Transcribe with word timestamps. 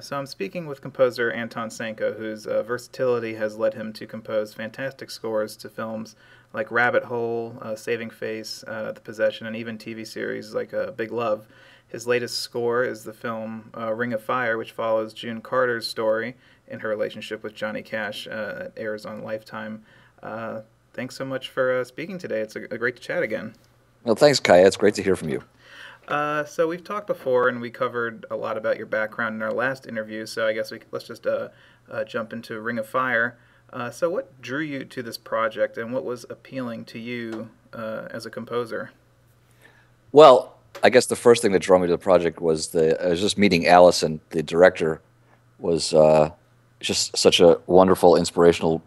So 0.00 0.18
I'm 0.18 0.26
speaking 0.26 0.66
with 0.66 0.80
composer 0.80 1.30
Anton 1.30 1.70
Sanko, 1.70 2.14
whose 2.14 2.46
uh, 2.46 2.62
versatility 2.62 3.34
has 3.34 3.56
led 3.56 3.74
him 3.74 3.92
to 3.94 4.06
compose 4.06 4.54
fantastic 4.54 5.10
scores 5.10 5.56
to 5.56 5.68
films 5.68 6.16
like 6.52 6.70
Rabbit 6.70 7.04
Hole, 7.04 7.56
uh, 7.60 7.74
Saving 7.74 8.10
Face, 8.10 8.64
uh, 8.66 8.92
The 8.92 9.00
Possession, 9.00 9.46
and 9.46 9.56
even 9.56 9.78
TV 9.78 10.06
series 10.06 10.54
like 10.54 10.72
uh, 10.72 10.92
Big 10.92 11.10
Love. 11.12 11.46
His 11.88 12.06
latest 12.06 12.38
score 12.38 12.84
is 12.84 13.04
the 13.04 13.12
film 13.12 13.70
uh, 13.76 13.92
Ring 13.92 14.12
of 14.12 14.22
Fire, 14.22 14.56
which 14.56 14.72
follows 14.72 15.12
June 15.12 15.40
Carter's 15.40 15.86
story 15.86 16.36
in 16.68 16.80
her 16.80 16.88
relationship 16.88 17.42
with 17.42 17.54
Johnny 17.54 17.82
Cash. 17.82 18.26
Uh, 18.26 18.66
it 18.66 18.72
airs 18.76 19.04
on 19.04 19.22
Lifetime. 19.22 19.82
thanks 20.94 21.16
so 21.16 21.24
much 21.24 21.48
for 21.48 21.84
speaking 21.84 22.18
today. 22.18 22.40
It's 22.40 22.56
a, 22.56 22.62
a, 22.64 22.78
great 22.78 22.96
to 22.96 23.02
chat 23.02 23.22
again. 23.22 23.54
Well, 24.04 24.14
thanks, 24.14 24.40
Kaya. 24.40 24.66
It's 24.66 24.76
great 24.76 24.94
to 24.94 25.02
hear 25.02 25.16
from 25.16 25.28
you. 25.28 25.42
Uh, 26.12 26.44
so 26.44 26.68
we've 26.68 26.84
talked 26.84 27.06
before, 27.06 27.48
and 27.48 27.58
we 27.58 27.70
covered 27.70 28.26
a 28.30 28.36
lot 28.36 28.58
about 28.58 28.76
your 28.76 28.84
background 28.84 29.34
in 29.34 29.40
our 29.40 29.50
last 29.50 29.86
interview. 29.86 30.26
So 30.26 30.46
I 30.46 30.52
guess 30.52 30.70
we 30.70 30.80
let's 30.90 31.06
just 31.06 31.26
uh, 31.26 31.48
uh, 31.90 32.04
jump 32.04 32.34
into 32.34 32.60
Ring 32.60 32.78
of 32.78 32.86
Fire. 32.86 33.38
Uh, 33.72 33.90
so 33.90 34.10
what 34.10 34.42
drew 34.42 34.60
you 34.60 34.84
to 34.84 35.02
this 35.02 35.16
project, 35.16 35.78
and 35.78 35.90
what 35.90 36.04
was 36.04 36.26
appealing 36.28 36.84
to 36.84 36.98
you 36.98 37.48
uh, 37.72 38.08
as 38.10 38.26
a 38.26 38.30
composer? 38.30 38.90
Well, 40.12 40.58
I 40.82 40.90
guess 40.90 41.06
the 41.06 41.16
first 41.16 41.40
thing 41.40 41.52
that 41.52 41.60
drew 41.60 41.78
me 41.78 41.86
to 41.86 41.92
the 41.92 41.96
project 41.96 42.42
was 42.42 42.68
the 42.68 43.02
I 43.02 43.08
was 43.08 43.20
just 43.22 43.38
meeting 43.38 43.66
Allison, 43.66 44.20
the 44.28 44.42
director, 44.42 45.00
was 45.60 45.94
uh, 45.94 46.30
just 46.80 47.16
such 47.16 47.40
a 47.40 47.58
wonderful, 47.66 48.16
inspirational 48.16 48.82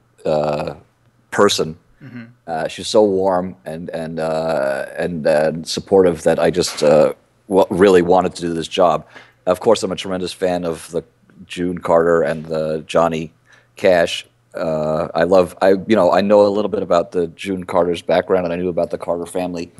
person 1.32 1.76
Mm-hmm. 2.06 2.24
Uh, 2.46 2.68
she's 2.68 2.88
so 2.88 3.04
warm 3.04 3.56
and 3.66 3.90
and 3.90 4.20
uh, 4.20 4.86
and, 4.98 5.26
and 5.26 5.68
supportive 5.68 6.22
that 6.24 6.40
I 6.40 6.52
just 6.52 6.84
uh, 6.84 7.14
w- 7.50 7.66
really 7.72 8.04
wanted 8.04 8.36
to 8.36 8.42
do 8.42 8.54
this 8.54 8.68
job. 8.68 9.08
Of 9.48 9.60
course, 9.60 9.82
I'm 9.82 9.92
a 9.92 9.96
tremendous 9.96 10.32
fan 10.32 10.66
of 10.66 10.90
the 10.92 11.04
June 11.48 11.80
Carter 11.80 12.22
and 12.22 12.46
the 12.46 12.84
Johnny 12.86 13.34
Cash. 13.76 14.28
Uh, 14.54 15.08
I 15.16 15.24
love 15.24 15.58
I 15.62 15.72
you 15.72 15.96
know 15.96 16.12
I 16.12 16.22
know 16.22 16.46
a 16.46 16.50
little 16.50 16.70
bit 16.70 16.84
about 16.84 17.12
the 17.12 17.28
June 17.28 17.64
Carter's 17.64 18.04
background 18.04 18.46
and 18.46 18.54
I 18.54 18.56
knew 18.56 18.70
about 18.70 18.92
the 18.92 19.00
Carter 19.00 19.26
family, 19.26 19.72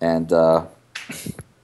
and 0.00 0.32
uh, 0.32 0.66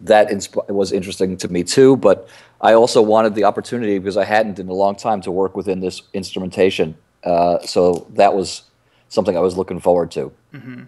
that 0.00 0.28
insp- 0.28 0.68
was 0.68 0.90
interesting 0.90 1.36
to 1.36 1.48
me 1.48 1.62
too. 1.62 1.96
But 1.96 2.28
I 2.60 2.72
also 2.72 3.02
wanted 3.02 3.36
the 3.36 3.44
opportunity 3.44 3.98
because 3.98 4.16
I 4.16 4.24
hadn't 4.24 4.58
in 4.58 4.68
a 4.68 4.74
long 4.74 4.96
time 4.96 5.20
to 5.22 5.30
work 5.30 5.56
within 5.56 5.78
this 5.78 6.02
instrumentation. 6.12 6.96
Uh, 7.22 7.60
so 7.60 8.06
that 8.14 8.34
was 8.34 8.62
something 9.08 9.36
I 9.36 9.40
was 9.40 9.56
looking 9.56 9.80
forward 9.80 10.10
to. 10.12 10.32
Mm-hmm. 10.54 10.82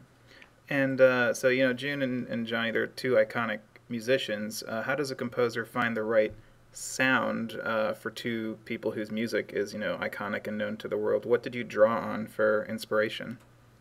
And 0.68 1.00
uh, 1.00 1.34
so, 1.34 1.48
you 1.48 1.66
know, 1.66 1.72
June 1.72 2.02
and, 2.02 2.28
and, 2.28 2.46
Johnny, 2.46 2.70
they're 2.70 2.86
two 2.86 3.14
iconic 3.14 3.58
musicians. 3.88 4.62
Uh, 4.62 4.82
how 4.82 4.94
does 4.94 5.10
a 5.10 5.16
composer 5.16 5.64
find 5.64 5.96
the 5.96 6.02
right 6.02 6.32
sound 6.72 7.58
uh, 7.64 7.92
for 7.94 8.10
two 8.10 8.56
people 8.64 8.92
whose 8.92 9.10
music 9.10 9.52
is, 9.52 9.72
you 9.72 9.80
know, 9.80 9.98
iconic 10.00 10.46
and 10.46 10.56
known 10.56 10.76
to 10.76 10.88
the 10.88 10.96
world? 10.96 11.24
What 11.24 11.42
did 11.42 11.54
you 11.54 11.64
draw 11.64 11.98
on 11.98 12.28
for 12.28 12.64
inspiration? 12.68 13.38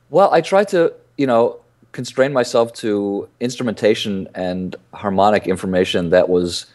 Well, 0.09 0.33
I 0.33 0.41
tried 0.41 0.67
to, 0.69 0.93
you 1.17 1.27
know, 1.27 1.59
constrain 1.91 2.33
myself 2.33 2.73
to 2.73 3.27
instrumentation 3.39 4.27
and 4.35 4.75
harmonic 4.93 5.47
information 5.47 6.09
that 6.09 6.29
was 6.29 6.65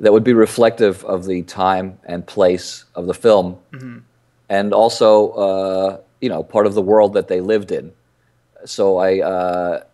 that 0.00 0.12
would 0.12 0.24
be 0.24 0.32
reflective 0.32 1.04
of 1.04 1.24
the 1.26 1.42
time 1.42 1.98
and 2.04 2.26
place 2.26 2.84
of 2.96 3.06
the 3.06 3.14
film, 3.14 3.56
mm-hmm. 3.72 3.98
and 4.48 4.74
also 4.74 5.30
uh, 5.30 6.00
you 6.24 6.30
know 6.30 6.42
part 6.42 6.66
of 6.66 6.72
the 6.72 6.80
world 6.80 7.12
that 7.12 7.28
they 7.28 7.42
lived 7.42 7.70
in. 7.70 7.92
So 8.64 8.96
I 8.96 9.20
uh, 9.20 9.84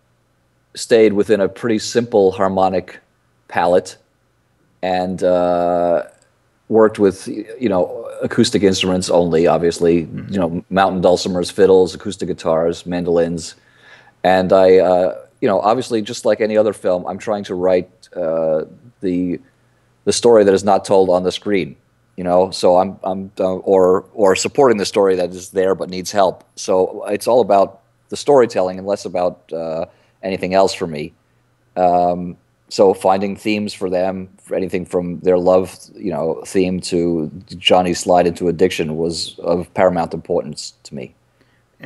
stayed 0.77 1.13
within 1.13 1.41
a 1.41 1.49
pretty 1.49 1.81
simple 1.81 2.31
harmonic 2.31 3.01
palette 3.49 3.97
and 4.81 5.25
uh, 5.25 6.05
worked 6.69 7.01
with 7.01 7.27
you 7.27 7.69
know 7.69 7.85
acoustic 8.23 8.63
instruments 8.63 9.11
only. 9.11 9.49
Obviously, 9.49 10.03
mm-hmm. 10.03 10.33
you 10.33 10.39
know 10.39 10.65
mountain 10.71 11.03
dulcimers, 11.03 11.51
fiddles, 11.51 11.97
acoustic 11.97 12.29
guitars, 12.29 12.87
mandolins, 12.87 13.57
and 14.23 14.53
I 14.53 14.79
uh, 14.79 15.19
you 15.41 15.49
know 15.49 15.59
obviously 15.61 16.01
just 16.01 16.25
like 16.25 16.41
any 16.41 16.57
other 16.57 16.73
film, 16.73 17.05
I'm 17.09 17.19
trying 17.19 17.43
to 17.51 17.57
write 17.57 17.91
uh, 18.15 18.67
the 19.01 19.41
the 20.05 20.13
story 20.13 20.45
that 20.45 20.55
is 20.55 20.63
not 20.63 20.85
told 20.85 21.11
on 21.11 21.25
the 21.25 21.33
screen 21.33 21.75
you 22.21 22.25
know 22.25 22.51
so 22.51 22.77
i'm 22.77 23.01
i'm 23.03 23.33
uh, 23.41 23.55
or 23.75 24.05
or 24.13 24.37
supporting 24.37 24.77
the 24.77 24.85
story 24.85 25.17
that 25.17 25.31
is 25.31 25.49
there 25.53 25.75
but 25.75 25.89
needs 25.89 26.13
help. 26.13 26.45
So 26.55 27.03
it's 27.07 27.27
all 27.27 27.41
about 27.41 27.81
the 28.11 28.17
storytelling 28.17 28.77
and 28.77 28.87
less 28.87 29.07
about 29.07 29.51
uh, 29.51 29.87
anything 30.23 30.53
else 30.53 30.75
for 30.75 30.87
me. 30.87 31.15
Um, 31.77 32.37
so 32.69 32.93
finding 32.93 33.37
themes 33.37 33.73
for 33.73 33.89
them 33.89 34.29
for 34.43 34.55
anything 34.55 34.85
from 34.85 35.21
their 35.21 35.39
love 35.39 35.75
you 35.95 36.13
know 36.15 36.43
theme 36.45 36.79
to 36.91 37.31
johnny's 37.57 38.01
slide 38.01 38.27
into 38.27 38.49
addiction 38.49 38.99
was 38.99 39.39
of 39.39 39.73
paramount 39.73 40.13
importance 40.13 40.75
to 40.83 40.95
me. 40.95 41.15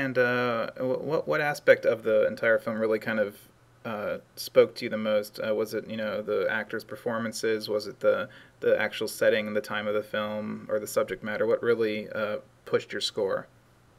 And 0.03 0.19
uh, 0.19 0.73
what 0.81 1.29
what 1.29 1.41
aspect 1.41 1.87
of 1.87 2.03
the 2.03 2.27
entire 2.27 2.59
film 2.59 2.77
really 2.81 2.99
kind 2.99 3.21
of 3.21 3.37
uh, 3.85 4.19
spoke 4.37 4.75
to 4.77 4.85
you 4.85 4.91
the 4.91 4.97
most? 4.97 5.41
Uh, 5.47 5.55
was 5.55 5.75
it 5.75 5.89
you 5.89 5.97
know 5.97 6.23
the 6.23 6.47
actors' 6.51 6.85
performances? 6.85 7.69
Was 7.69 7.87
it 7.87 8.01
the 8.01 8.29
the 8.61 8.81
actual 8.81 9.09
setting 9.09 9.47
and 9.47 9.55
the 9.55 9.61
time 9.61 9.87
of 9.87 9.95
the 9.95 10.03
film, 10.03 10.67
or 10.71 10.79
the 10.79 10.87
subject 10.87 11.23
matter? 11.23 11.47
What 11.47 11.63
really 11.63 12.09
uh, 12.11 12.37
pushed 12.65 12.93
your 12.93 13.01
score? 13.01 13.47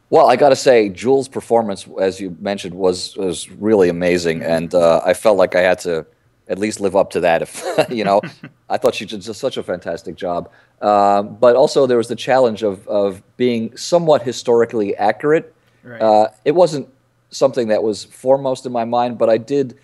Well, 0.09 0.29
I 0.29 0.35
got 0.35 0.49
to 0.49 0.55
say, 0.55 0.89
Jewel's 0.89 1.27
performance, 1.27 1.87
as 1.99 2.19
you 2.19 2.35
mentioned, 2.39 2.75
was 2.75 3.15
was 3.17 3.49
really 3.51 3.89
amazing, 3.89 4.43
and 4.43 4.73
uh, 4.73 5.01
I 5.05 5.13
felt 5.13 5.37
like 5.37 5.55
I 5.55 5.61
had 5.61 5.79
to 5.79 6.05
at 6.47 6.59
least 6.59 6.79
live 6.79 6.95
up 6.95 7.09
to 7.11 7.19
that. 7.21 7.41
If 7.41 7.63
you 7.89 8.03
know, 8.03 8.21
I 8.69 8.77
thought 8.77 8.95
she 8.95 9.05
did 9.05 9.21
just 9.21 9.39
such 9.39 9.57
a 9.57 9.63
fantastic 9.63 10.15
job. 10.15 10.51
Um, 10.81 11.35
but 11.35 11.55
also, 11.55 11.87
there 11.87 11.97
was 11.97 12.07
the 12.07 12.15
challenge 12.15 12.63
of 12.63 12.87
of 12.87 13.23
being 13.37 13.75
somewhat 13.77 14.21
historically 14.21 14.95
accurate. 14.95 15.53
Right. 15.83 16.01
Uh, 16.01 16.29
it 16.43 16.53
wasn't 16.53 16.89
something 17.35 17.67
that 17.67 17.83
was 17.83 18.03
foremost 18.03 18.65
in 18.65 18.71
my 18.71 18.85
mind, 18.85 19.17
but 19.17 19.29
I 19.29 19.37
did 19.37 19.77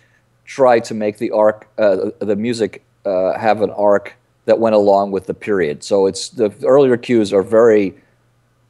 try 0.44 0.80
to 0.80 0.94
make 0.94 1.18
the 1.18 1.30
arc, 1.30 1.68
uh, 1.78 2.10
the 2.18 2.36
music, 2.36 2.82
uh, 3.04 3.38
have 3.38 3.62
an 3.62 3.70
arc 3.70 4.14
that 4.44 4.58
went 4.58 4.74
along 4.74 5.12
with 5.12 5.26
the 5.26 5.34
period. 5.34 5.84
So 5.84 6.06
it's 6.06 6.30
the 6.30 6.52
earlier 6.64 6.96
cues 6.96 7.32
are 7.32 7.42
very, 7.42 7.94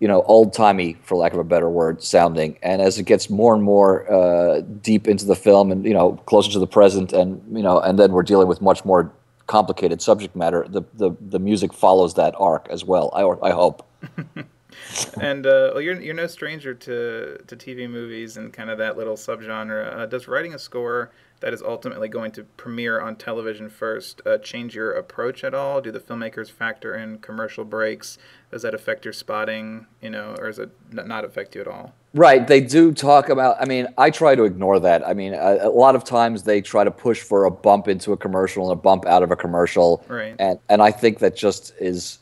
you 0.00 0.08
know, 0.08 0.22
old 0.22 0.52
timey, 0.52 0.96
for 1.02 1.16
lack 1.16 1.32
of 1.32 1.38
a 1.38 1.44
better 1.44 1.68
word, 1.68 2.02
sounding. 2.02 2.58
And 2.62 2.82
as 2.82 2.98
it 2.98 3.04
gets 3.04 3.30
more 3.30 3.54
and 3.54 3.62
more 3.62 4.10
uh, 4.12 4.60
deep 4.60 5.08
into 5.08 5.24
the 5.24 5.36
film, 5.36 5.72
and 5.72 5.84
you 5.84 5.94
know, 5.94 6.12
closer 6.26 6.50
to 6.52 6.58
the 6.58 6.66
present, 6.66 7.12
and 7.12 7.40
you 7.56 7.62
know, 7.62 7.80
and 7.80 7.98
then 7.98 8.12
we're 8.12 8.22
dealing 8.22 8.48
with 8.48 8.60
much 8.60 8.84
more 8.84 9.10
complicated 9.46 10.02
subject 10.02 10.36
matter. 10.36 10.66
The 10.68 10.82
the 10.94 11.12
the 11.20 11.38
music 11.38 11.72
follows 11.72 12.14
that 12.14 12.34
arc 12.38 12.68
as 12.70 12.84
well. 12.84 13.10
I 13.14 13.48
I 13.48 13.52
hope. 13.52 13.86
and 15.20 15.46
uh, 15.46 15.70
well, 15.72 15.80
you're 15.80 16.00
you're 16.00 16.14
no 16.14 16.26
stranger 16.26 16.74
to 16.74 17.38
to 17.46 17.56
TV 17.56 17.88
movies 17.88 18.36
and 18.36 18.52
kind 18.52 18.70
of 18.70 18.78
that 18.78 18.96
little 18.96 19.16
subgenre. 19.16 19.94
Uh, 19.94 20.06
does 20.06 20.28
writing 20.28 20.54
a 20.54 20.58
score 20.58 21.10
that 21.40 21.52
is 21.52 21.60
ultimately 21.60 22.08
going 22.08 22.30
to 22.30 22.44
premiere 22.56 23.00
on 23.00 23.16
television 23.16 23.68
first 23.68 24.22
uh, 24.24 24.38
change 24.38 24.74
your 24.74 24.92
approach 24.92 25.42
at 25.42 25.54
all? 25.54 25.80
Do 25.80 25.90
the 25.90 26.00
filmmakers 26.00 26.50
factor 26.50 26.94
in 26.94 27.18
commercial 27.18 27.64
breaks? 27.64 28.16
Does 28.50 28.62
that 28.62 28.74
affect 28.74 29.04
your 29.04 29.12
spotting? 29.12 29.86
You 30.00 30.10
know, 30.10 30.36
or 30.38 30.46
does 30.46 30.58
it 30.58 30.70
not 30.92 31.24
affect 31.24 31.54
you 31.54 31.60
at 31.60 31.68
all? 31.68 31.94
Right, 32.14 32.46
they 32.46 32.60
do 32.60 32.92
talk 32.92 33.30
about. 33.30 33.56
I 33.60 33.64
mean, 33.64 33.88
I 33.96 34.10
try 34.10 34.34
to 34.34 34.44
ignore 34.44 34.78
that. 34.80 35.06
I 35.06 35.14
mean, 35.14 35.32
a, 35.32 35.58
a, 35.62 35.70
lot 35.70 35.94
of 35.94 36.04
times 36.04 36.42
they 36.42 36.60
try 36.60 36.84
to 36.84 36.90
push 36.90 37.20
for 37.20 37.46
a 37.46 37.50
bump 37.50 37.88
into 37.88 38.12
a 38.12 38.16
commercial 38.16 38.70
and 38.70 38.78
a 38.78 38.80
bump 38.80 39.06
out 39.06 39.22
of 39.22 39.30
a 39.30 39.36
commercial, 39.36 40.04
right? 40.08 40.36
And 40.38 40.58
and 40.68 40.82
I 40.82 40.90
think 40.90 41.20
that 41.20 41.34
just 41.34 41.72
is 41.80 42.18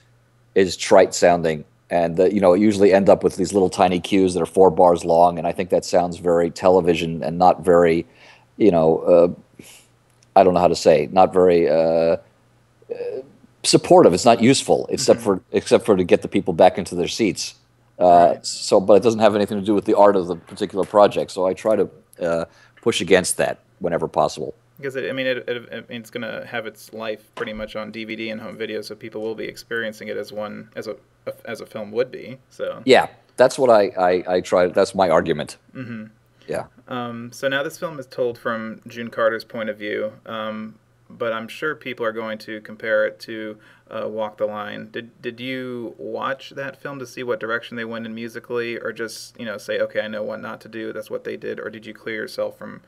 is 0.54 0.76
trite 0.76 1.14
sounding 1.14 1.64
and 1.90 2.16
the, 2.16 2.32
you 2.32 2.40
know 2.40 2.54
usually 2.54 2.92
end 2.92 3.08
up 3.08 3.22
with 3.24 3.36
these 3.36 3.52
little 3.52 3.70
tiny 3.70 4.00
cues 4.00 4.34
that 4.34 4.42
are 4.42 4.46
four 4.46 4.70
bars 4.70 5.04
long 5.04 5.38
and 5.38 5.46
i 5.46 5.52
think 5.52 5.70
that 5.70 5.84
sounds 5.84 6.18
very 6.18 6.50
television 6.50 7.22
and 7.22 7.38
not 7.38 7.64
very 7.64 8.06
you 8.56 8.70
know 8.70 8.98
uh, 8.98 9.62
i 10.36 10.42
don't 10.44 10.54
know 10.54 10.60
how 10.60 10.68
to 10.68 10.76
say 10.76 11.08
not 11.12 11.32
very 11.32 11.68
uh, 11.68 12.16
uh, 12.90 13.22
supportive. 13.62 14.14
It's 14.14 14.24
not 14.24 14.42
useful 14.42 14.86
except 14.90 15.20
mm-hmm. 15.20 15.38
for 15.38 15.42
except 15.52 15.84
for 15.84 15.96
to 15.96 16.04
get 16.04 16.22
the 16.22 16.28
people 16.28 16.54
back 16.54 16.78
into 16.78 16.94
their 16.94 17.08
seats. 17.08 17.54
Uh, 17.98 18.36
so 18.40 18.80
but 18.80 18.94
it 18.94 19.02
doesn't 19.02 19.20
have 19.20 19.34
anything 19.34 19.60
to 19.60 19.64
do 19.64 19.74
with 19.74 19.84
the 19.84 19.94
art 19.94 20.16
of 20.16 20.26
the 20.26 20.34
particular 20.34 20.86
project 20.86 21.30
so 21.30 21.44
i 21.44 21.52
try 21.52 21.76
to 21.76 21.90
uh, 22.22 22.46
push 22.80 23.02
against 23.02 23.36
that 23.36 23.58
whenever 23.78 24.08
possible 24.08 24.54
because 24.80 24.96
it, 24.96 25.08
I 25.08 25.12
mean, 25.12 25.26
it, 25.26 25.48
it, 25.48 25.86
it's 25.88 26.10
going 26.10 26.22
to 26.22 26.46
have 26.46 26.66
its 26.66 26.92
life 26.92 27.34
pretty 27.34 27.52
much 27.52 27.76
on 27.76 27.92
DVD 27.92 28.32
and 28.32 28.40
home 28.40 28.56
video, 28.56 28.80
so 28.80 28.94
people 28.94 29.20
will 29.20 29.34
be 29.34 29.44
experiencing 29.44 30.08
it 30.08 30.16
as 30.16 30.32
one 30.32 30.70
as 30.74 30.86
a, 30.86 30.96
as 31.44 31.60
a 31.60 31.66
film 31.66 31.90
would 31.92 32.10
be. 32.10 32.38
So 32.48 32.82
yeah, 32.84 33.08
that's 33.36 33.58
what 33.58 33.70
I 33.70 33.88
I, 33.96 34.36
I 34.36 34.40
try. 34.40 34.66
That's 34.66 34.94
my 34.94 35.08
argument. 35.08 35.58
Mm-hmm. 35.74 36.06
Yeah. 36.48 36.66
Um, 36.88 37.30
so 37.32 37.46
now 37.48 37.62
this 37.62 37.78
film 37.78 37.98
is 37.98 38.06
told 38.06 38.36
from 38.36 38.80
June 38.86 39.10
Carter's 39.10 39.44
point 39.44 39.68
of 39.68 39.78
view, 39.78 40.14
um, 40.26 40.76
but 41.08 41.32
I'm 41.32 41.46
sure 41.46 41.74
people 41.74 42.04
are 42.04 42.12
going 42.12 42.38
to 42.38 42.60
compare 42.62 43.06
it 43.06 43.20
to 43.20 43.58
uh, 43.90 44.08
Walk 44.08 44.38
the 44.38 44.46
Line. 44.46 44.90
Did 44.90 45.20
did 45.22 45.40
you 45.40 45.94
watch 45.98 46.50
that 46.50 46.80
film 46.80 46.98
to 46.98 47.06
see 47.06 47.22
what 47.22 47.40
direction 47.40 47.76
they 47.76 47.84
went 47.84 48.06
in 48.06 48.14
musically, 48.14 48.78
or 48.78 48.92
just 48.92 49.38
you 49.38 49.46
know 49.46 49.58
say, 49.58 49.78
okay, 49.80 50.00
I 50.00 50.08
know 50.08 50.22
what 50.22 50.40
not 50.40 50.60
to 50.62 50.68
do. 50.68 50.92
That's 50.92 51.10
what 51.10 51.24
they 51.24 51.36
did, 51.36 51.60
or 51.60 51.70
did 51.70 51.86
you 51.86 51.94
clear 51.94 52.16
yourself 52.16 52.58
from 52.58 52.82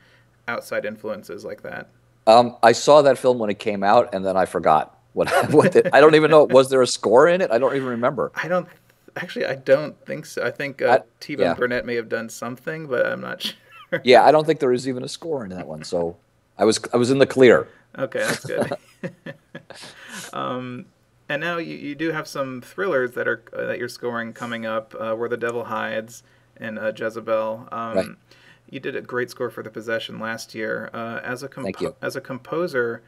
outside 0.47 0.85
influences 0.85 1.45
like 1.45 1.61
that? 1.63 1.89
Um, 2.25 2.55
I 2.63 2.71
saw 2.71 3.01
that 3.01 3.17
film 3.17 3.39
when 3.39 3.49
it 3.49 3.59
came 3.59 3.83
out, 3.83 4.13
and 4.13 4.25
then 4.25 4.37
I 4.37 4.45
forgot. 4.45 4.97
What, 5.13 5.29
what 5.51 5.73
the, 5.73 5.95
I 5.95 6.01
don't 6.01 6.15
even 6.15 6.31
know. 6.31 6.45
Was 6.45 6.69
there 6.69 6.81
a 6.81 6.87
score 6.87 7.27
in 7.27 7.41
it? 7.41 7.51
I 7.51 7.57
don't 7.57 7.75
even 7.75 7.87
remember. 7.87 8.31
I 8.35 8.47
don't. 8.47 8.67
Actually, 9.15 9.45
I 9.45 9.55
don't 9.55 9.95
think 10.05 10.25
so. 10.25 10.43
I 10.43 10.49
think 10.49 10.81
uh, 10.81 10.99
T. 11.19 11.35
yeah. 11.37 11.53
Burnett 11.53 11.85
may 11.85 11.95
have 11.95 12.09
done 12.09 12.29
something, 12.29 12.87
but 12.87 13.05
I'm 13.05 13.21
not 13.21 13.41
sure. 13.89 14.01
yeah, 14.03 14.23
I 14.25 14.31
don't 14.31 14.45
think 14.45 14.59
there 14.59 14.73
is 14.73 14.87
even 14.87 15.03
a 15.03 15.07
score 15.07 15.43
in 15.43 15.51
that 15.51 15.67
one. 15.67 15.83
So 15.83 16.17
I 16.57 16.65
was 16.65 16.79
I 16.93 16.97
was 16.97 17.11
in 17.11 17.19
the 17.19 17.27
clear. 17.27 17.67
Okay, 17.97 18.19
that's 18.19 18.45
good. 18.45 18.73
um, 20.33 20.85
and 21.29 21.41
now 21.41 21.57
you, 21.57 21.75
you 21.75 21.93
do 21.93 22.11
have 22.11 22.27
some 22.27 22.61
thrillers 22.61 23.11
that 23.11 23.27
are 23.27 23.43
uh, 23.55 23.65
that 23.65 23.77
you're 23.77 23.89
scoring 23.89 24.33
coming 24.33 24.65
up. 24.65 24.95
Uh, 24.99 25.13
Where 25.13 25.29
the 25.29 25.37
Devil 25.37 25.65
Hides 25.65 26.23
and 26.57 26.79
uh, 26.79 26.91
Jezebel. 26.95 27.67
Um, 27.71 27.95
right. 27.95 28.07
You 28.69 28.79
did 28.79 28.95
a 28.95 29.01
great 29.01 29.29
score 29.29 29.49
for 29.49 29.63
The 29.63 29.69
Possession 29.69 30.19
last 30.19 30.55
year. 30.55 30.89
Uh, 30.93 31.19
as 31.23 31.43
a 31.43 31.47
compo- 31.47 31.95
as 32.01 32.15
a 32.15 32.21
composer, 32.21 33.03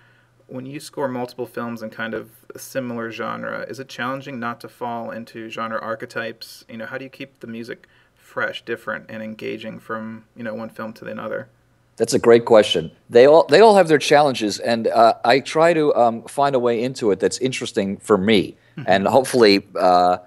when 0.47 0.65
you 0.65 0.79
score 0.79 1.07
multiple 1.07 1.45
films 1.45 1.81
in 1.81 1.89
kind 1.89 2.13
of 2.13 2.29
a 2.53 2.59
similar 2.59 3.11
genre, 3.11 3.65
is 3.67 3.79
it 3.79 3.89
challenging 3.89 4.39
not 4.39 4.61
to 4.61 4.69
fall 4.69 5.11
into 5.11 5.49
genre 5.49 5.79
archetypes? 5.79 6.65
You 6.69 6.77
know, 6.77 6.85
how 6.85 6.97
do 6.97 7.03
you 7.03 7.09
keep 7.09 7.39
the 7.39 7.47
music 7.47 7.87
fresh, 8.15 8.63
different, 8.63 9.05
and 9.09 9.23
engaging 9.23 9.79
from 9.79 10.25
you 10.35 10.43
know 10.43 10.53
one 10.53 10.69
film 10.69 10.93
to 10.93 11.05
another? 11.07 11.47
That's 11.97 12.13
a 12.13 12.19
great 12.19 12.45
question. 12.45 12.91
They 13.09 13.25
all 13.25 13.45
they 13.47 13.61
all 13.61 13.75
have 13.75 13.87
their 13.87 13.97
challenges, 13.97 14.59
and 14.59 14.87
uh, 14.87 15.15
I 15.23 15.39
try 15.39 15.73
to 15.73 15.95
um, 15.95 16.23
find 16.23 16.55
a 16.55 16.59
way 16.59 16.83
into 16.83 17.11
it 17.11 17.19
that's 17.19 17.37
interesting 17.39 17.97
for 17.97 18.17
me, 18.17 18.55
mm-hmm. 18.77 18.83
and 18.87 19.07
hopefully. 19.07 19.65
Uh, 19.75 20.17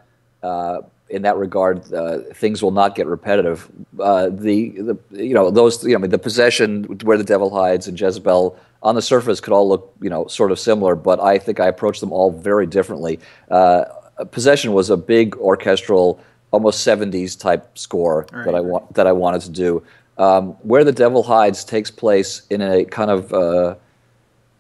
uh, 0.43 0.83
in 1.11 1.23
that 1.23 1.37
regard, 1.37 1.93
uh, 1.93 2.19
things 2.35 2.63
will 2.63 2.71
not 2.71 2.95
get 2.95 3.07
repetitive. 3.07 3.71
Uh, 3.99 4.29
the, 4.29 4.71
the 4.71 4.99
you 5.11 5.35
know 5.35 5.51
those 5.51 5.85
you 5.85 5.99
know 5.99 6.07
the 6.07 6.19
possession 6.19 6.85
where 7.03 7.17
the 7.17 7.25
devil 7.25 7.51
hides 7.51 7.89
and 7.89 7.99
Jezebel 7.99 8.59
on 8.83 8.95
the 8.95 9.03
surface 9.03 9.41
could 9.41 9.53
all 9.53 9.69
look 9.69 9.95
you 10.01 10.11
know 10.11 10.27
sort 10.27 10.53
of 10.53 10.59
similar, 10.59 10.95
but 10.95 11.21
I 11.21 11.39
think 11.39 11.61
I 11.61 11.67
approached 11.67 12.01
them 12.01 12.13
all 12.13 12.31
very 12.31 12.67
differently. 12.67 13.21
Uh, 13.51 13.85
possession 14.31 14.73
was 14.73 14.91
a 14.91 14.97
big 14.97 15.37
orchestral, 15.37 16.21
almost 16.51 16.87
'70s 16.87 17.39
type 17.39 17.79
score 17.79 18.27
right. 18.33 18.45
that 18.45 18.55
I 18.55 18.61
want 18.61 18.95
that 18.95 19.07
I 19.07 19.13
wanted 19.13 19.43
to 19.43 19.51
do. 19.51 19.83
Um, 20.19 20.51
where 20.63 20.83
the 20.83 20.93
devil 20.93 21.23
hides 21.23 21.65
takes 21.65 21.93
place 21.93 22.43
in 22.51 22.61
a 22.61 22.85
kind 22.85 23.11
of 23.11 23.33
uh, 23.33 23.77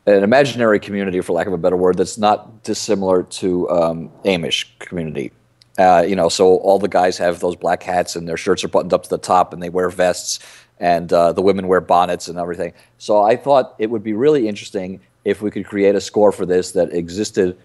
an 0.07 0.23
imaginary 0.23 0.81
community, 0.81 1.21
for 1.21 1.33
lack 1.35 1.47
of 1.47 1.53
a 1.53 1.59
better 1.59 1.77
word, 1.77 1.99
that's 1.99 2.17
not 2.17 2.63
dissimilar 2.63 3.25
to 3.25 3.69
um, 3.69 4.11
Amish 4.25 4.67
community. 4.79 5.33
Uh, 5.79 6.05
you 6.07 6.17
know, 6.17 6.29
so 6.29 6.57
all 6.57 6.79
the 6.79 6.89
guys 6.89 7.17
have 7.17 7.39
those 7.39 7.55
black 7.55 7.85
hats 7.85 8.17
and 8.17 8.27
their 8.27 8.37
shirts 8.37 8.65
are 8.65 8.69
buttoned 8.69 8.93
up 8.93 9.05
to 9.05 9.09
the 9.09 9.19
top 9.19 9.53
and 9.53 9.63
they 9.63 9.71
wear 9.71 9.89
vests 9.89 10.41
and 10.81 11.13
uh, 11.13 11.33
the 11.33 11.43
women 11.43 11.69
wear 11.69 11.81
bonnets 11.81 12.27
and 12.29 12.37
everything. 12.37 12.73
So 12.99 13.23
I 13.23 13.37
thought 13.37 13.77
it 13.79 13.89
would 13.89 14.03
be 14.03 14.13
really 14.13 14.49
interesting 14.49 15.01
if 15.25 15.41
we 15.41 15.51
could 15.51 15.67
create 15.67 15.95
a 15.95 16.01
score 16.01 16.33
for 16.33 16.47
this 16.47 16.73
that 16.73 16.93
existed, 16.93 17.57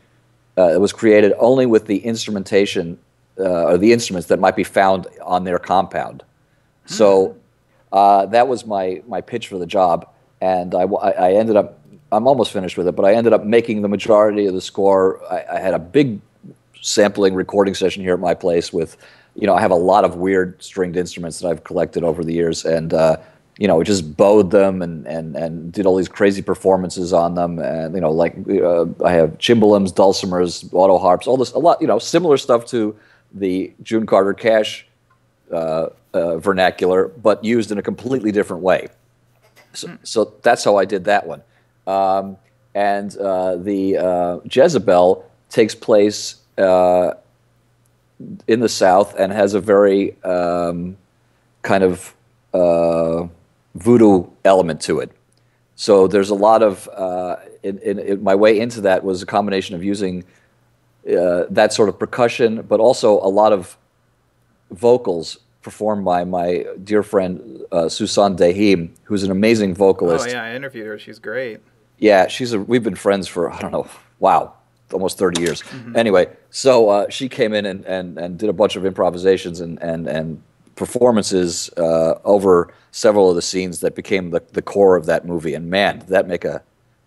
uh, 0.57 0.73
it 0.73 0.79
was 0.79 0.93
created 0.93 1.33
only 1.39 1.65
with 1.65 1.87
the 1.87 1.97
instrumentation 1.97 2.99
uh, 3.39 3.65
or 3.65 3.77
the 3.77 3.91
instruments 3.91 4.27
that 4.27 4.39
might 4.39 4.55
be 4.55 4.63
found 4.63 5.07
on 5.23 5.43
their 5.43 5.57
compound. 5.57 6.21
Mm-hmm. 6.21 6.93
So 6.93 7.37
uh, 7.91 8.27
that 8.27 8.47
was 8.47 8.65
my, 8.65 9.01
my 9.07 9.21
pitch 9.21 9.47
for 9.47 9.57
the 9.57 9.65
job. 9.65 10.07
And 10.41 10.75
I, 10.75 10.83
I 10.83 11.33
ended 11.33 11.55
up, 11.55 11.79
I'm 12.11 12.27
almost 12.27 12.51
finished 12.51 12.77
with 12.77 12.87
it, 12.87 12.95
but 12.95 13.05
I 13.05 13.13
ended 13.13 13.33
up 13.33 13.43
making 13.43 13.81
the 13.81 13.87
majority 13.87 14.45
of 14.45 14.53
the 14.53 14.61
score. 14.61 15.23
I, 15.31 15.55
I 15.55 15.59
had 15.59 15.73
a 15.73 15.79
big 15.79 16.19
sampling 16.83 17.33
recording 17.33 17.73
session 17.73 18.03
here 18.03 18.13
at 18.13 18.19
my 18.19 18.33
place 18.33 18.73
with, 18.73 18.97
you 19.35 19.47
know, 19.47 19.55
I 19.55 19.61
have 19.61 19.71
a 19.71 19.75
lot 19.75 20.03
of 20.03 20.17
weird 20.17 20.61
stringed 20.61 20.97
instruments 20.97 21.39
that 21.39 21.47
I've 21.47 21.63
collected 21.63 22.03
over 22.03 22.23
the 22.23 22.33
years, 22.33 22.65
and 22.65 22.93
uh, 22.93 23.17
you 23.57 23.67
know, 23.67 23.81
just 23.83 24.15
bowed 24.15 24.51
them 24.51 24.81
and 24.81 25.07
and 25.07 25.35
and 25.35 25.71
did 25.71 25.85
all 25.85 25.95
these 25.95 26.09
crazy 26.09 26.41
performances 26.41 27.13
on 27.13 27.33
them, 27.33 27.57
and 27.57 27.95
you 27.95 28.01
know, 28.01 28.11
like 28.11 28.35
uh, 28.47 28.85
I 29.03 29.13
have 29.13 29.37
cimbaloms, 29.39 29.91
dulcimers, 29.91 30.71
auto 30.71 30.99
harps, 30.99 31.25
all 31.25 31.37
this 31.37 31.51
a 31.53 31.59
lot, 31.59 31.81
you 31.81 31.87
know, 31.87 31.97
similar 31.97 32.37
stuff 32.37 32.65
to 32.67 32.95
the 33.33 33.73
June 33.81 34.05
Carter 34.05 34.33
Cash 34.33 34.85
uh, 35.51 35.87
uh 36.13 36.37
vernacular, 36.37 37.07
but 37.07 37.43
used 37.43 37.71
in 37.71 37.79
a 37.79 37.81
completely 37.81 38.31
different 38.31 38.61
way. 38.61 38.89
So, 39.73 39.87
mm. 39.87 39.97
so 40.03 40.33
that's 40.43 40.63
how 40.63 40.77
I 40.77 40.85
did 40.85 41.05
that 41.05 41.25
one. 41.25 41.41
Um, 41.87 42.37
and 42.75 43.15
uh, 43.17 43.55
the 43.55 43.97
uh, 43.97 44.39
Jezebel 44.45 45.29
takes 45.49 45.75
place 45.75 46.42
uh, 46.57 47.13
in 48.47 48.59
the 48.59 48.69
South 48.69 49.15
and 49.17 49.31
has 49.31 49.53
a 49.53 49.59
very 49.59 50.21
um, 50.23 50.97
kind 51.61 51.83
of 51.83 52.15
uh, 52.53 53.27
voodoo 53.75 54.27
element 54.45 54.81
to 54.81 54.99
it. 54.99 55.11
So 55.75 56.07
there's 56.07 56.29
a 56.29 56.35
lot 56.35 56.61
of 56.61 56.87
uh, 56.89 57.37
in, 57.63 57.79
in, 57.79 57.99
in 57.99 58.23
my 58.23 58.35
way 58.35 58.59
into 58.59 58.81
that 58.81 59.03
was 59.03 59.21
a 59.21 59.25
combination 59.25 59.75
of 59.75 59.83
using 59.83 60.23
uh, 61.07 61.45
that 61.49 61.73
sort 61.73 61.89
of 61.89 61.99
percussion, 61.99 62.61
but 62.61 62.79
also 62.79 63.19
a 63.19 63.27
lot 63.27 63.51
of 63.51 63.77
vocals 64.71 65.39
performed 65.61 66.05
by 66.05 66.23
my 66.23 66.65
dear 66.83 67.03
friend 67.03 67.61
uh, 67.71 67.89
Susan 67.89 68.35
Deyhim, 68.35 68.91
who's 69.05 69.23
an 69.23 69.31
amazing 69.31 69.73
vocalist. 69.73 70.27
Oh 70.27 70.31
yeah, 70.31 70.43
I 70.43 70.55
interviewed 70.55 70.85
her. 70.85 70.99
She's 70.99 71.19
great. 71.19 71.61
Yeah, 71.97 72.27
she's 72.27 72.53
a. 72.53 72.59
We've 72.59 72.83
been 72.83 72.95
friends 72.95 73.27
for 73.27 73.51
I 73.51 73.59
don't 73.59 73.71
know. 73.71 73.87
Wow, 74.19 74.53
almost 74.93 75.17
30 75.17 75.41
years. 75.41 75.61
Mm-hmm. 75.61 75.97
Anyway, 75.97 76.27
so 76.49 76.89
uh, 76.89 77.09
she 77.09 77.27
came 77.27 77.53
in 77.53 77.65
and, 77.65 77.85
and, 77.85 78.17
and 78.17 78.37
did 78.37 78.49
a 78.49 78.53
bunch 78.53 78.75
of 78.75 78.85
improvisations 78.85 79.59
and, 79.59 79.81
and, 79.81 80.07
and 80.07 80.41
performances 80.75 81.69
uh, 81.77 82.19
over 82.23 82.73
several 82.91 83.29
of 83.29 83.35
the 83.35 83.41
scenes 83.41 83.79
that 83.79 83.95
became 83.95 84.29
the, 84.29 84.41
the 84.53 84.61
core 84.61 84.95
of 84.95 85.05
that 85.07 85.25
movie. 85.25 85.53
And 85.53 85.69
man, 85.69 85.99
did 85.99 86.09
that 86.09 86.27
make 86.27 86.45
a 86.45 86.63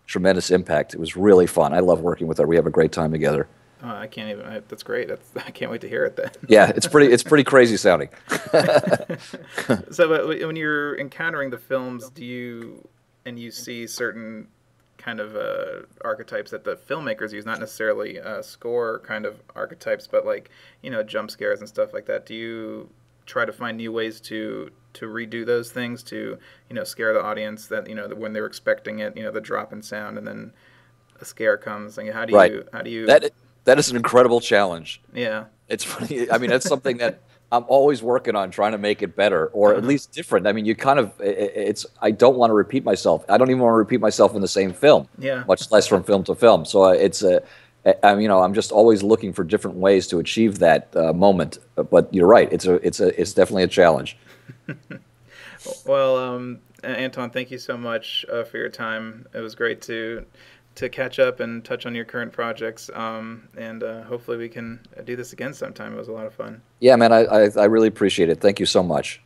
tremendous 0.07 0.51
impact. 0.51 0.95
It 0.95 1.01
was 1.01 1.17
really 1.17 1.47
fun. 1.47 1.75
I 1.75 1.81
love 1.81 2.01
working 2.01 2.27
with 2.27 2.39
her. 2.39 2.47
We 2.47 2.57
have 2.57 2.67
a 2.67 2.71
great 2.71 2.93
time 2.93 3.13
together. 3.13 3.49
Oh, 3.83 3.89
I 3.89 4.07
can't 4.07 4.31
even. 4.31 4.47
I, 4.47 4.61
that's 4.61 4.83
great. 4.83 5.09
That's, 5.09 5.29
I 5.47 5.51
can't 5.51 5.71
wait 5.71 5.83
to 5.83 5.89
hear 5.89 6.05
it 6.05 6.17
then. 6.17 6.31
yeah, 6.49 6.73
it's 6.75 6.87
pretty. 6.87 7.13
It's 7.13 7.23
pretty 7.23 7.45
crazy 7.45 7.77
sounding. 7.77 8.09
so, 9.91 10.27
when 10.27 10.57
you're 10.57 10.99
encountering 10.99 11.51
the 11.51 11.59
films, 11.59 12.09
do 12.11 12.25
you 12.25 12.89
and 13.27 13.39
you 13.39 13.51
see 13.51 13.87
certain 13.87 14.49
kind 15.07 15.21
of 15.21 15.37
uh, 15.37 15.87
archetypes 16.01 16.51
that 16.51 16.65
the 16.65 16.75
filmmakers 16.75 17.33
use, 17.33 17.47
not 17.47 17.61
necessarily 17.61 18.21
uh, 18.21 18.43
score 18.43 18.99
kind 18.99 19.25
of 19.25 19.41
archetypes, 19.55 20.09
but 20.09 20.27
like 20.27 20.51
you 20.83 20.91
know 20.91 21.03
jump 21.03 21.31
scares 21.31 21.61
and 21.61 21.69
stuff 21.69 21.95
like 21.95 22.07
that. 22.07 22.27
Do 22.27 22.35
you 22.35 22.91
try 23.25 23.45
to 23.45 23.53
find 23.53 23.77
new 23.77 23.93
ways 23.93 24.21
to 24.23 24.71
to 24.95 25.07
redo 25.07 25.47
those 25.47 25.71
things 25.71 26.03
to 26.03 26.39
you 26.69 26.75
know 26.75 26.83
scare 26.83 27.15
the 27.15 27.23
audience 27.23 27.69
that 27.69 27.89
you 27.89 27.95
know 27.95 28.09
when 28.09 28.33
they're 28.33 28.47
expecting 28.47 28.99
it, 28.99 29.17
you 29.17 29.23
know 29.23 29.31
the 29.31 29.41
drop 29.41 29.73
in 29.73 29.81
sound 29.81 30.19
and 30.19 30.27
then 30.27 30.53
a 31.21 31.25
scare 31.25 31.57
comes. 31.57 31.97
Like 31.97 32.13
how 32.13 32.25
do 32.25 32.35
right. 32.35 32.53
you 32.53 32.65
how 32.73 32.83
do 32.83 32.91
you 32.91 33.07
that 33.07 33.31
that 33.65 33.79
is 33.79 33.89
an 33.89 33.97
incredible 33.97 34.41
challenge. 34.41 35.01
Yeah, 35.15 35.45
it's 35.69 35.85
funny. 35.85 36.29
I 36.31 36.39
mean, 36.39 36.51
that's 36.51 36.67
something 36.67 36.99
that. 36.99 37.21
I'm 37.53 37.65
always 37.69 38.03
working 38.03 38.35
on 38.35 38.51
trying 38.51 38.73
to 38.73 38.79
make 38.79 39.03
it 39.03 39.15
better 39.15 39.47
or 39.49 39.73
at 39.73 39.79
uh-huh. 39.79 39.87
least 39.87 40.13
different. 40.13 40.47
I 40.47 40.53
mean, 40.53 40.65
you 40.65 40.75
kind 40.75 40.99
of 40.99 41.13
it's 41.21 41.87
I 42.03 42.11
don't 42.11 42.37
want 42.37 42.51
to 42.51 42.55
repeat 42.55 42.85
myself. 42.85 43.25
I 43.29 43.39
don't 43.39 43.51
even 43.51 43.63
want 43.63 43.73
to 43.73 43.79
repeat 43.79 44.01
myself 44.01 44.35
in 44.35 44.41
the 44.41 44.49
same 44.49 44.73
film. 44.73 45.09
Yeah. 45.19 45.45
Much 45.47 45.71
less 45.71 45.87
from 45.87 46.03
film 46.03 46.25
to 46.25 46.35
film. 46.35 46.65
So 46.65 46.85
uh, 46.85 46.91
it's 46.91 47.23
a 47.23 47.43
I'm 48.03 48.21
you 48.21 48.29
know 48.29 48.43
I'm 48.43 48.55
just 48.55 48.73
always 48.73 49.03
looking 49.03 49.33
for 49.33 49.45
different 49.45 49.77
ways 49.77 50.07
to 50.09 50.19
achieve 50.19 50.59
that 50.59 50.95
uh, 50.97 51.13
moment. 51.13 51.59
But 51.77 52.13
you're 52.13 52.27
right. 52.27 52.53
It's 52.53 52.67
a 52.67 52.75
it's 52.87 53.01
a 53.01 53.19
it's 53.21 53.33
definitely 53.33 53.63
a 53.63 53.69
challenge. 53.69 54.17
well, 55.87 56.17
um, 56.17 56.59
Anton, 56.83 57.31
thank 57.31 57.51
you 57.51 57.59
so 57.59 57.77
much 57.77 58.27
uh, 58.31 58.43
for 58.45 58.59
your 58.59 58.69
time. 58.69 59.27
It 59.35 59.41
was 59.41 59.55
great 59.55 59.83
to 59.83 60.27
to 60.77 60.89
catch 60.89 61.19
up 61.19 61.41
and 61.41 61.65
touch 61.65 61.87
on 61.87 61.95
your 61.95 62.05
current 62.05 62.33
projects. 62.33 62.91
Um, 62.95 63.49
and 63.57 63.83
uh, 63.83 64.03
hopefully 64.05 64.37
we 64.37 64.49
can 64.49 64.81
do 65.05 65.17
this 65.17 65.33
again 65.33 65.53
sometime. 65.53 65.93
It 65.93 65.97
was 65.97 66.09
a 66.09 66.13
lot 66.13 66.27
of 66.27 66.35
fun. 66.35 66.63
Yeah, 66.81 66.97
man, 66.97 67.13
I, 67.13 67.25
I, 67.25 67.51
I 67.57 67.65
really 67.65 67.89
appreciate 67.89 68.29
it. 68.29 68.41
Thank 68.41 68.61
you 68.61 68.67
so 68.67 68.83
much. 68.83 69.21